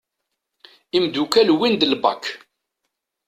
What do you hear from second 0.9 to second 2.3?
Imddukal wwin-d l BAK.